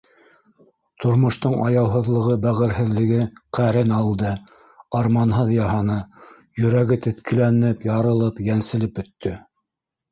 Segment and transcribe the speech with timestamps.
[1.03, 3.21] Тормоштоң аяуһыҙлығы, бәғерһеҙлеге
[3.59, 4.33] ҡәрен алды,
[5.03, 6.01] арманһыҙ яһаны,
[6.65, 9.39] йөрәге теткеләнеп, ярылып, йәнселеп бөттө.